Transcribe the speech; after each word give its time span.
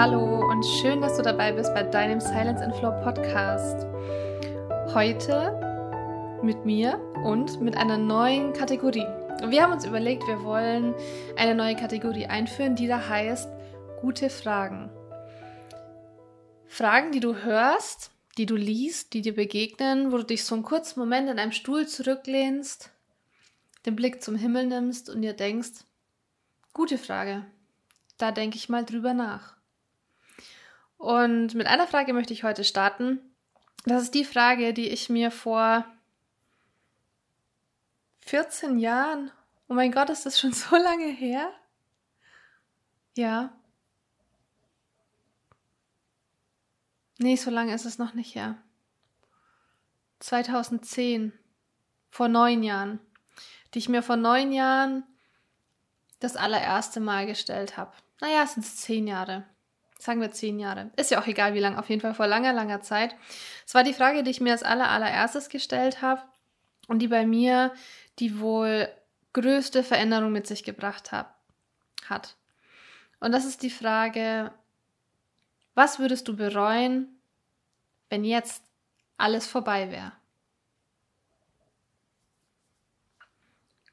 Hallo 0.00 0.48
und 0.48 0.64
schön, 0.64 1.02
dass 1.02 1.18
du 1.18 1.22
dabei 1.22 1.52
bist 1.52 1.74
bei 1.74 1.82
deinem 1.82 2.22
Silence 2.22 2.64
and 2.64 2.74
Flow 2.74 2.90
Podcast. 3.02 3.86
Heute 4.94 6.40
mit 6.42 6.64
mir 6.64 6.98
und 7.22 7.60
mit 7.60 7.76
einer 7.76 7.98
neuen 7.98 8.54
Kategorie. 8.54 9.04
Wir 9.46 9.62
haben 9.62 9.74
uns 9.74 9.84
überlegt, 9.84 10.26
wir 10.26 10.42
wollen 10.42 10.94
eine 11.36 11.54
neue 11.54 11.76
Kategorie 11.76 12.24
einführen, 12.24 12.76
die 12.76 12.86
da 12.86 13.10
heißt 13.10 13.50
gute 14.00 14.30
Fragen. 14.30 14.88
Fragen, 16.66 17.12
die 17.12 17.20
du 17.20 17.34
hörst, 17.34 18.10
die 18.38 18.46
du 18.46 18.56
liest, 18.56 19.12
die 19.12 19.20
dir 19.20 19.34
begegnen, 19.34 20.12
wo 20.12 20.16
du 20.16 20.24
dich 20.24 20.46
so 20.46 20.54
einen 20.54 20.64
kurzen 20.64 20.98
Moment 20.98 21.28
in 21.28 21.38
einem 21.38 21.52
Stuhl 21.52 21.86
zurücklehnst, 21.86 22.88
den 23.84 23.96
Blick 23.96 24.22
zum 24.22 24.36
Himmel 24.36 24.64
nimmst 24.64 25.10
und 25.10 25.20
dir 25.20 25.34
denkst, 25.34 25.84
gute 26.72 26.96
Frage. 26.96 27.44
Da 28.16 28.32
denke 28.32 28.56
ich 28.56 28.70
mal 28.70 28.86
drüber 28.86 29.12
nach. 29.12 29.59
Und 31.00 31.54
mit 31.54 31.66
einer 31.66 31.86
Frage 31.86 32.12
möchte 32.12 32.34
ich 32.34 32.44
heute 32.44 32.62
starten. 32.62 33.20
Das 33.86 34.02
ist 34.02 34.14
die 34.14 34.26
Frage, 34.26 34.74
die 34.74 34.90
ich 34.90 35.08
mir 35.08 35.30
vor 35.30 35.86
14 38.26 38.78
Jahren, 38.78 39.30
oh 39.70 39.72
mein 39.72 39.92
Gott, 39.92 40.10
ist 40.10 40.26
das 40.26 40.38
schon 40.38 40.52
so 40.52 40.76
lange 40.76 41.06
her? 41.06 41.54
Ja. 43.16 43.50
Nee, 47.16 47.36
so 47.36 47.50
lange 47.50 47.74
ist 47.74 47.86
es 47.86 47.96
noch 47.96 48.12
nicht 48.12 48.34
her. 48.34 48.58
2010, 50.18 51.32
vor 52.10 52.28
neun 52.28 52.62
Jahren, 52.62 53.00
die 53.72 53.78
ich 53.78 53.88
mir 53.88 54.02
vor 54.02 54.16
neun 54.16 54.52
Jahren 54.52 55.04
das 56.18 56.36
allererste 56.36 57.00
Mal 57.00 57.24
gestellt 57.24 57.78
habe. 57.78 57.94
Naja, 58.20 58.42
es 58.42 58.52
sind 58.52 58.64
zehn 58.64 59.06
Jahre. 59.06 59.46
Sagen 60.00 60.22
wir 60.22 60.32
zehn 60.32 60.58
Jahre. 60.58 60.90
Ist 60.96 61.10
ja 61.10 61.20
auch 61.20 61.26
egal, 61.26 61.52
wie 61.52 61.60
lang. 61.60 61.76
Auf 61.76 61.90
jeden 61.90 62.00
Fall 62.00 62.14
vor 62.14 62.26
langer, 62.26 62.54
langer 62.54 62.80
Zeit. 62.80 63.14
Es 63.66 63.74
war 63.74 63.84
die 63.84 63.92
Frage, 63.92 64.22
die 64.22 64.30
ich 64.30 64.40
mir 64.40 64.52
als 64.52 64.62
aller, 64.62 64.88
allererstes 64.88 65.50
gestellt 65.50 66.00
habe 66.00 66.22
und 66.88 67.00
die 67.00 67.08
bei 67.08 67.26
mir 67.26 67.74
die 68.18 68.40
wohl 68.40 68.88
größte 69.34 69.84
Veränderung 69.84 70.32
mit 70.32 70.46
sich 70.46 70.64
gebracht 70.64 71.12
hab, 71.12 71.38
hat. 72.06 72.36
Und 73.20 73.32
das 73.32 73.44
ist 73.44 73.62
die 73.62 73.70
Frage, 73.70 74.50
was 75.74 75.98
würdest 75.98 76.26
du 76.28 76.34
bereuen, 76.34 77.20
wenn 78.08 78.24
jetzt 78.24 78.64
alles 79.18 79.46
vorbei 79.46 79.90
wäre? 79.90 80.12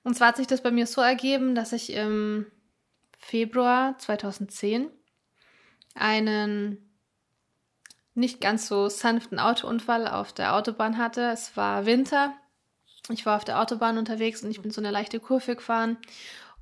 Und 0.03 0.15
zwar 0.15 0.29
hat 0.29 0.37
sich 0.37 0.47
das 0.47 0.63
bei 0.63 0.71
mir 0.71 0.87
so 0.87 1.01
ergeben, 1.01 1.53
dass 1.53 1.73
ich 1.73 1.91
im 1.91 2.49
Februar 3.19 3.97
2010 3.97 4.89
einen 5.99 6.87
nicht 8.13 8.41
ganz 8.41 8.67
so 8.67 8.89
sanften 8.89 9.39
Autounfall 9.39 10.07
auf 10.07 10.33
der 10.33 10.55
Autobahn 10.55 10.97
hatte. 10.97 11.29
Es 11.31 11.55
war 11.55 11.85
Winter. 11.85 12.33
Ich 13.09 13.25
war 13.25 13.37
auf 13.37 13.45
der 13.45 13.61
Autobahn 13.61 13.97
unterwegs 13.97 14.43
und 14.43 14.51
ich 14.51 14.61
bin 14.61 14.71
so 14.71 14.81
eine 14.81 14.91
leichte 14.91 15.19
Kurve 15.19 15.55
gefahren. 15.55 15.97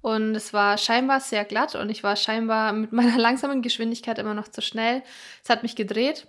Und 0.01 0.35
es 0.35 0.53
war 0.53 0.77
scheinbar 0.77 1.19
sehr 1.19 1.45
glatt 1.45 1.73
und 1.73 1.89
ich 1.89 2.03
war 2.03 2.15
scheinbar 2.15 2.73
mit 2.73 2.91
meiner 2.91 3.17
langsamen 3.19 3.61
Geschwindigkeit 3.61 4.19
immer 4.19 4.33
noch 4.33 4.49
zu 4.49 4.61
schnell. 4.61 5.01
Es 5.43 5.49
hat 5.49 5.63
mich 5.63 5.75
gedreht. 5.75 6.27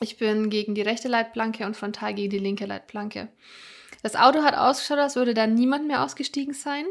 Ich 0.00 0.18
bin 0.18 0.50
gegen 0.50 0.74
die 0.74 0.82
rechte 0.82 1.08
Leitplanke 1.08 1.64
und 1.66 1.76
frontal 1.76 2.14
gegen 2.14 2.30
die 2.30 2.38
linke 2.38 2.66
Leitplanke. 2.66 3.28
Das 4.02 4.16
Auto 4.16 4.42
hat 4.42 4.56
ausgeschaut, 4.56 4.98
als 4.98 5.16
würde 5.16 5.34
da 5.34 5.46
niemand 5.46 5.86
mehr 5.86 6.04
ausgestiegen 6.04 6.54
sein. 6.54 6.84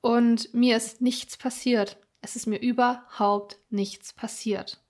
Und 0.00 0.54
mir 0.54 0.76
ist 0.76 1.00
nichts 1.00 1.36
passiert. 1.36 1.96
Es 2.26 2.34
ist 2.34 2.46
mir 2.46 2.58
überhaupt 2.58 3.56
nichts 3.70 4.12
passiert. 4.12 4.80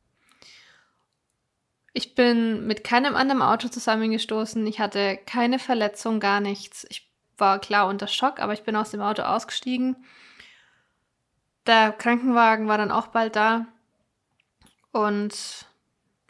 Ich 1.93 2.15
bin 2.15 2.67
mit 2.67 2.83
keinem 2.83 3.15
anderen 3.15 3.43
Auto 3.43 3.69
zusammengestoßen. 3.69 4.67
Ich 4.67 4.81
hatte 4.81 5.19
keine 5.27 5.59
Verletzung, 5.59 6.19
gar 6.19 6.41
nichts. 6.41 6.87
Ich 6.89 7.13
war 7.37 7.59
klar 7.59 7.89
unter 7.89 8.07
Schock, 8.07 8.41
aber 8.41 8.55
ich 8.55 8.63
bin 8.63 8.75
aus 8.75 8.91
dem 8.91 9.03
Auto 9.03 9.21
ausgestiegen. 9.21 10.03
Der 11.67 11.93
Krankenwagen 11.93 12.69
war 12.69 12.79
dann 12.79 12.91
auch 12.91 13.09
bald 13.09 13.37
da. 13.37 13.67
Und 14.93 15.67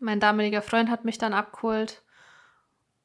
mein 0.01 0.19
damaliger 0.19 0.61
Freund 0.61 0.91
hat 0.91 1.05
mich 1.05 1.19
dann 1.19 1.35
abgeholt. 1.35 2.03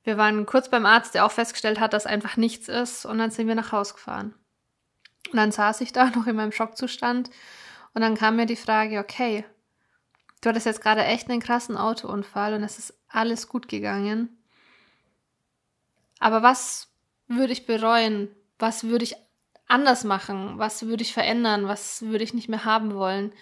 Wir 0.03 0.17
waren 0.17 0.47
kurz 0.47 0.71
beim 0.71 0.87
Arzt, 0.87 1.13
der 1.13 1.23
auch 1.23 1.31
festgestellt 1.31 1.79
hat, 1.79 1.93
dass 1.93 2.07
einfach 2.07 2.35
nichts 2.35 2.67
ist. 2.67 3.05
Und 3.05 3.19
dann 3.19 3.29
sind 3.29 3.47
wir 3.47 3.53
nach 3.53 3.71
Hause 3.71 3.93
gefahren. 3.93 4.33
Und 5.29 5.37
dann 5.37 5.51
saß 5.51 5.81
ich 5.81 5.93
da 5.93 6.09
noch 6.15 6.25
in 6.25 6.35
meinem 6.35 6.51
Schockzustand 6.51 7.29
und 7.93 8.01
dann 8.01 8.15
kam 8.15 8.35
mir 8.35 8.45
die 8.45 8.55
Frage, 8.55 8.99
okay, 8.99 9.45
du 10.41 10.49
hattest 10.49 10.65
jetzt 10.65 10.81
gerade 10.81 11.03
echt 11.03 11.29
einen 11.29 11.41
krassen 11.41 11.77
Autounfall 11.77 12.53
und 12.53 12.63
es 12.63 12.79
ist 12.79 12.93
alles 13.07 13.47
gut 13.47 13.67
gegangen. 13.67 14.29
Aber 16.19 16.43
was 16.43 16.89
würde 17.27 17.53
ich 17.53 17.65
bereuen? 17.65 18.29
Was 18.59 18.83
würde 18.83 19.03
ich 19.03 19.15
anders 19.67 20.03
machen? 20.03 20.57
Was 20.57 20.85
würde 20.85 21.03
ich 21.03 21.13
verändern? 21.13 21.67
Was 21.67 22.03
würde 22.03 22.23
ich 22.23 22.33
nicht 22.33 22.49
mehr 22.49 22.65
haben 22.65 22.93
wollen, 22.93 23.33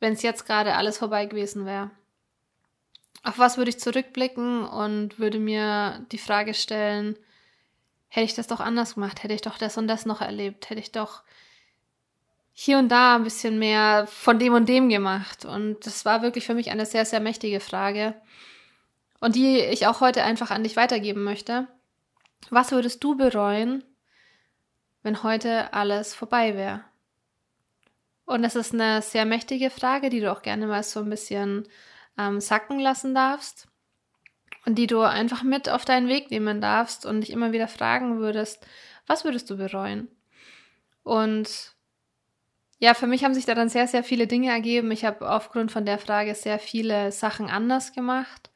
wenn 0.00 0.12
es 0.12 0.22
jetzt 0.22 0.46
gerade 0.46 0.74
alles 0.74 0.98
vorbei 0.98 1.26
gewesen 1.26 1.66
wäre? 1.66 1.90
Auf 3.22 3.38
was 3.38 3.56
würde 3.56 3.70
ich 3.70 3.80
zurückblicken 3.80 4.64
und 4.64 5.18
würde 5.18 5.38
mir 5.38 6.06
die 6.12 6.18
Frage 6.18 6.54
stellen, 6.54 7.18
hätte 8.08 8.24
ich 8.24 8.34
das 8.34 8.46
doch 8.46 8.60
anders 8.60 8.94
gemacht, 8.94 9.22
hätte 9.22 9.34
ich 9.34 9.42
doch 9.42 9.58
das 9.58 9.76
und 9.76 9.88
das 9.88 10.06
noch 10.06 10.20
erlebt, 10.20 10.70
hätte 10.70 10.80
ich 10.80 10.92
doch 10.92 11.22
hier 12.60 12.78
und 12.78 12.88
da 12.88 13.14
ein 13.14 13.22
bisschen 13.22 13.60
mehr 13.60 14.08
von 14.08 14.40
dem 14.40 14.52
und 14.52 14.68
dem 14.68 14.88
gemacht. 14.88 15.44
Und 15.44 15.86
das 15.86 16.04
war 16.04 16.22
wirklich 16.22 16.44
für 16.44 16.54
mich 16.54 16.72
eine 16.72 16.86
sehr, 16.86 17.04
sehr 17.04 17.20
mächtige 17.20 17.60
Frage. 17.60 18.20
Und 19.20 19.36
die 19.36 19.60
ich 19.60 19.86
auch 19.86 20.00
heute 20.00 20.24
einfach 20.24 20.50
an 20.50 20.64
dich 20.64 20.74
weitergeben 20.74 21.22
möchte. 21.22 21.68
Was 22.50 22.72
würdest 22.72 23.04
du 23.04 23.16
bereuen, 23.16 23.84
wenn 25.04 25.22
heute 25.22 25.72
alles 25.72 26.16
vorbei 26.16 26.56
wäre? 26.56 26.82
Und 28.24 28.42
das 28.42 28.56
ist 28.56 28.74
eine 28.74 29.02
sehr 29.02 29.24
mächtige 29.24 29.70
Frage, 29.70 30.10
die 30.10 30.18
du 30.18 30.32
auch 30.32 30.42
gerne 30.42 30.66
mal 30.66 30.82
so 30.82 30.98
ein 30.98 31.10
bisschen 31.10 31.68
ähm, 32.18 32.40
sacken 32.40 32.80
lassen 32.80 33.14
darfst. 33.14 33.68
Und 34.66 34.74
die 34.74 34.88
du 34.88 35.02
einfach 35.02 35.44
mit 35.44 35.68
auf 35.68 35.84
deinen 35.84 36.08
Weg 36.08 36.32
nehmen 36.32 36.60
darfst 36.60 37.06
und 37.06 37.20
dich 37.20 37.30
immer 37.30 37.52
wieder 37.52 37.68
fragen 37.68 38.18
würdest, 38.18 38.66
was 39.06 39.22
würdest 39.22 39.48
du 39.48 39.56
bereuen? 39.56 40.08
Und 41.04 41.77
ja, 42.78 42.94
für 42.94 43.06
mich 43.06 43.24
haben 43.24 43.34
sich 43.34 43.44
da 43.44 43.54
dann 43.54 43.68
sehr, 43.68 43.88
sehr 43.88 44.04
viele 44.04 44.26
Dinge 44.26 44.50
ergeben. 44.50 44.90
Ich 44.92 45.04
habe 45.04 45.28
aufgrund 45.30 45.72
von 45.72 45.84
der 45.84 45.98
Frage 45.98 46.34
sehr 46.34 46.58
viele 46.58 47.10
Sachen 47.10 47.50
anders 47.50 47.92
gemacht, 47.92 48.50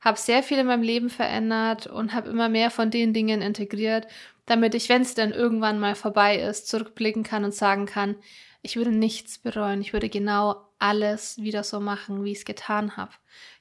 habe 0.00 0.18
sehr 0.18 0.42
viel 0.42 0.58
in 0.58 0.66
meinem 0.66 0.82
Leben 0.82 1.08
verändert 1.08 1.86
und 1.86 2.12
habe 2.12 2.28
immer 2.28 2.48
mehr 2.48 2.70
von 2.70 2.90
den 2.90 3.14
Dingen 3.14 3.40
integriert, 3.40 4.06
damit 4.46 4.74
ich, 4.74 4.90
wenn 4.90 5.02
es 5.02 5.14
dann 5.14 5.32
irgendwann 5.32 5.80
mal 5.80 5.94
vorbei 5.94 6.38
ist, 6.38 6.68
zurückblicken 6.68 7.22
kann 7.22 7.44
und 7.44 7.54
sagen 7.54 7.86
kann, 7.86 8.16
ich 8.60 8.76
würde 8.76 8.92
nichts 8.92 9.38
bereuen. 9.38 9.80
Ich 9.80 9.92
würde 9.92 10.08
genau 10.08 10.66
alles 10.78 11.38
wieder 11.38 11.64
so 11.64 11.80
machen, 11.80 12.24
wie 12.24 12.32
ich 12.32 12.38
es 12.38 12.44
getan 12.44 12.96
habe. 12.96 13.12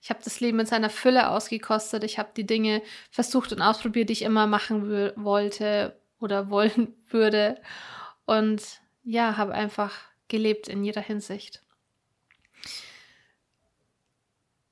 Ich 0.01 0.09
habe 0.09 0.21
das 0.23 0.39
Leben 0.39 0.59
in 0.59 0.65
seiner 0.65 0.89
Fülle 0.89 1.29
ausgekostet. 1.29 2.03
Ich 2.03 2.19
habe 2.19 2.29
die 2.35 2.45
Dinge 2.45 2.81
versucht 3.11 3.51
und 3.53 3.61
ausprobiert, 3.61 4.09
die 4.09 4.13
ich 4.13 4.21
immer 4.21 4.47
machen 4.47 5.13
wollte 5.15 5.97
oder 6.19 6.49
wollen 6.49 6.95
würde. 7.09 7.61
Und 8.25 8.61
ja, 9.03 9.37
habe 9.37 9.53
einfach 9.53 9.93
gelebt 10.27 10.67
in 10.67 10.83
jeder 10.83 11.01
Hinsicht. 11.01 11.61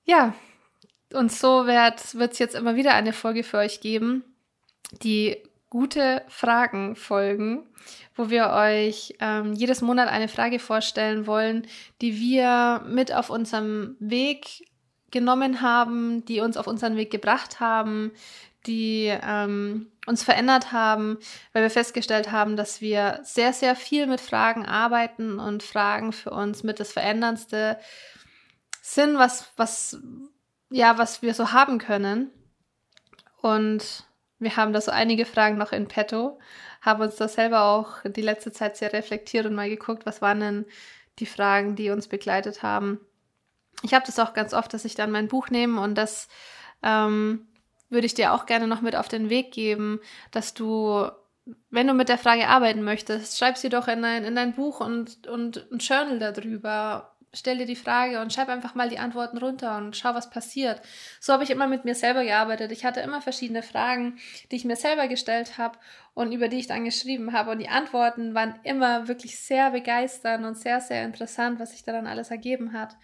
Ja, 0.05 0.33
und 1.13 1.31
so 1.31 1.67
wird 1.67 2.15
es 2.31 2.39
jetzt 2.39 2.55
immer 2.55 2.75
wieder 2.75 2.93
eine 2.93 3.13
Folge 3.13 3.43
für 3.43 3.57
euch 3.57 3.81
geben, 3.81 4.23
die 5.03 5.37
gute 5.69 6.23
Fragen 6.27 6.95
folgen, 6.95 7.65
wo 8.15 8.29
wir 8.29 8.49
euch 8.49 9.15
ähm, 9.19 9.53
jedes 9.53 9.81
Monat 9.81 10.09
eine 10.09 10.27
Frage 10.27 10.59
vorstellen 10.59 11.27
wollen, 11.27 11.65
die 12.01 12.19
wir 12.19 12.83
mit 12.87 13.13
auf 13.13 13.29
unserem 13.29 13.95
Weg 13.99 14.67
genommen 15.11 15.61
haben, 15.61 16.25
die 16.25 16.39
uns 16.39 16.57
auf 16.57 16.67
unseren 16.67 16.95
Weg 16.95 17.11
gebracht 17.11 17.59
haben, 17.59 18.11
die 18.67 19.05
ähm, 19.07 19.91
uns 20.05 20.23
verändert 20.23 20.71
haben, 20.71 21.17
weil 21.53 21.63
wir 21.63 21.69
festgestellt 21.69 22.31
haben, 22.31 22.55
dass 22.55 22.81
wir 22.81 23.19
sehr, 23.23 23.53
sehr 23.53 23.75
viel 23.75 24.07
mit 24.07 24.21
Fragen 24.21 24.65
arbeiten 24.65 25.39
und 25.39 25.63
Fragen 25.63 26.11
für 26.11 26.31
uns 26.31 26.63
mit 26.63 26.79
das 26.79 26.91
Veränderndste 26.91 27.79
sind, 28.81 29.17
was, 29.17 29.51
was, 29.57 29.99
ja, 30.69 30.97
was 30.97 31.21
wir 31.21 31.33
so 31.33 31.51
haben 31.51 31.77
können. 31.77 32.31
Und 33.41 34.05
wir 34.39 34.55
haben 34.55 34.73
da 34.73 34.81
so 34.81 34.91
einige 34.91 35.25
Fragen 35.25 35.57
noch 35.57 35.71
in 35.71 35.87
petto, 35.87 36.39
haben 36.81 37.01
uns 37.01 37.15
da 37.15 37.27
selber 37.27 37.63
auch 37.63 37.97
die 38.03 38.21
letzte 38.21 38.51
Zeit 38.51 38.77
sehr 38.77 38.91
reflektiert 38.91 39.45
und 39.45 39.55
mal 39.55 39.69
geguckt, 39.69 40.05
was 40.05 40.21
waren 40.21 40.39
denn 40.39 40.65
die 41.19 41.25
Fragen, 41.25 41.75
die 41.75 41.91
uns 41.91 42.07
begleitet 42.07 42.63
haben. 42.63 42.99
Ich 43.83 43.93
habe 43.93 44.05
das 44.05 44.19
auch 44.19 44.33
ganz 44.33 44.53
oft, 44.53 44.73
dass 44.73 44.85
ich 44.85 44.95
dann 44.95 45.11
mein 45.11 45.27
Buch 45.27 45.49
nehme 45.49 45.81
und 45.81 45.95
das 45.95 46.27
ähm, 46.83 47.47
würde 47.91 48.07
ich 48.07 48.15
dir 48.15 48.33
auch 48.33 48.47
gerne 48.47 48.67
noch 48.67 48.81
mit 48.81 48.95
auf 48.95 49.07
den 49.07 49.29
Weg 49.29 49.51
geben, 49.51 49.99
dass 50.31 50.55
du, 50.55 51.07
wenn 51.69 51.87
du 51.87 51.93
mit 51.93 52.09
der 52.09 52.17
Frage 52.17 52.47
arbeiten 52.47 52.81
möchtest, 52.81 53.37
schreib 53.37 53.57
sie 53.57 53.69
doch 53.69 53.87
in 53.87 54.01
dein, 54.01 54.23
in 54.23 54.35
dein 54.35 54.53
Buch 54.53 54.79
und, 54.79 55.27
und 55.27 55.67
ein 55.71 55.79
Journal 55.79 56.17
darüber. 56.17 57.15
stell 57.33 57.57
dir 57.57 57.65
die 57.65 57.75
Frage 57.75 58.21
und 58.21 58.33
schreib 58.33 58.49
einfach 58.49 58.75
mal 58.75 58.89
die 58.89 58.99
Antworten 58.99 59.37
runter 59.37 59.77
und 59.77 59.95
schau, 59.95 60.13
was 60.15 60.29
passiert. 60.29 60.81
So 61.19 61.33
habe 61.33 61.43
ich 61.43 61.49
immer 61.49 61.67
mit 61.67 61.85
mir 61.85 61.95
selber 61.95 62.23
gearbeitet. 62.23 62.71
Ich 62.71 62.85
hatte 62.85 63.01
immer 63.01 63.21
verschiedene 63.21 63.61
Fragen, 63.61 64.17
die 64.51 64.55
ich 64.55 64.65
mir 64.65 64.77
selber 64.77 65.07
gestellt 65.07 65.57
habe 65.57 65.77
und 66.13 66.31
über 66.31 66.47
die 66.47 66.59
ich 66.59 66.67
dann 66.67 66.85
geschrieben 66.85 67.33
habe. 67.33 67.51
Und 67.51 67.59
die 67.59 67.69
Antworten 67.69 68.33
waren 68.33 68.55
immer 68.63 69.09
wirklich 69.09 69.37
sehr 69.39 69.71
begeisternd 69.71 70.45
und 70.45 70.57
sehr, 70.57 70.79
sehr 70.79 71.03
interessant, 71.03 71.59
was 71.59 71.71
sich 71.71 71.83
da 71.83 71.91
dann 71.91 72.07
alles 72.07 72.31
ergeben 72.31 72.73
hat. 72.73 72.95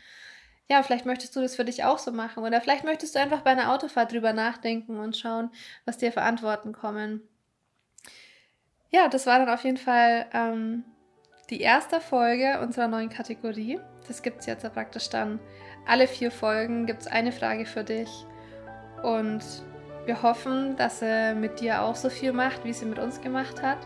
Ja, 0.69 0.83
vielleicht 0.83 1.05
möchtest 1.05 1.35
du 1.35 1.41
das 1.41 1.55
für 1.55 1.63
dich 1.63 1.83
auch 1.83 1.97
so 1.97 2.11
machen. 2.11 2.43
Oder 2.43 2.59
vielleicht 2.59 2.83
möchtest 2.83 3.15
du 3.15 3.19
einfach 3.19 3.41
bei 3.41 3.51
einer 3.51 3.73
Autofahrt 3.73 4.11
drüber 4.11 4.33
nachdenken 4.33 4.99
und 4.99 5.15
schauen, 5.15 5.49
was 5.85 5.97
dir 5.97 6.11
für 6.11 6.21
Antworten 6.21 6.73
kommen. 6.73 7.21
Ja, 8.89 9.07
das 9.07 9.25
war 9.25 9.39
dann 9.39 9.49
auf 9.49 9.63
jeden 9.63 9.77
Fall 9.77 10.25
ähm, 10.33 10.83
die 11.49 11.61
erste 11.61 12.01
Folge 12.01 12.59
unserer 12.61 12.87
neuen 12.87 13.09
Kategorie. 13.09 13.79
Das 14.07 14.21
gibt 14.21 14.41
es 14.41 14.45
jetzt 14.45 14.71
praktisch 14.73 15.09
dann. 15.09 15.39
Alle 15.85 16.07
vier 16.07 16.31
Folgen 16.31 16.85
gibt 16.85 17.01
es 17.01 17.07
eine 17.07 17.31
Frage 17.31 17.65
für 17.65 17.83
dich. 17.83 18.09
Und 19.03 19.43
wir 20.05 20.21
hoffen, 20.21 20.75
dass 20.77 20.99
sie 20.99 21.35
mit 21.35 21.59
dir 21.59 21.81
auch 21.81 21.95
so 21.95 22.09
viel 22.09 22.31
macht, 22.31 22.63
wie 22.63 22.73
sie 22.73 22.85
mit 22.85 22.97
uns 22.97 23.21
gemacht 23.21 23.61
hat. 23.61 23.77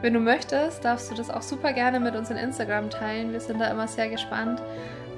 Wenn 0.00 0.14
du 0.14 0.20
möchtest, 0.20 0.84
darfst 0.84 1.10
du 1.10 1.14
das 1.14 1.30
auch 1.30 1.42
super 1.42 1.72
gerne 1.72 2.00
mit 2.00 2.16
uns 2.16 2.30
in 2.30 2.36
Instagram 2.36 2.90
teilen. 2.90 3.32
Wir 3.32 3.40
sind 3.40 3.60
da 3.60 3.70
immer 3.70 3.86
sehr 3.86 4.08
gespannt, 4.08 4.62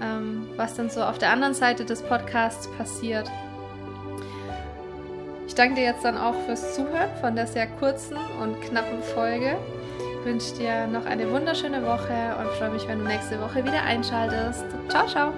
ähm, 0.03 0.49
was 0.57 0.75
dann 0.75 0.91
so 0.91 1.03
auf 1.03 1.19
der 1.19 1.31
anderen 1.31 1.55
Seite 1.55 1.85
des 1.85 2.03
Podcasts 2.03 2.69
passiert. 2.77 3.31
Ich 5.47 5.55
danke 5.55 5.77
dir 5.77 5.85
jetzt 5.85 6.05
dann 6.05 6.17
auch 6.17 6.35
fürs 6.47 6.75
Zuhören 6.75 7.11
von 7.21 7.35
der 7.35 7.47
sehr 7.47 7.67
kurzen 7.67 8.17
und 8.41 8.61
knappen 8.63 9.03
Folge 9.03 9.57
wünsche 10.29 10.55
dir 10.57 10.87
noch 10.87 11.07
eine 11.07 11.31
wunderschöne 11.31 11.83
Woche 11.85 12.37
und 12.39 12.51
freue 12.59 12.71
mich, 12.71 12.87
wenn 12.87 12.99
du 12.99 13.07
nächste 13.07 13.41
Woche 13.41 13.65
wieder 13.65 13.83
einschaltest. 13.83 14.65
Ciao, 14.89 15.07
ciao! 15.07 15.33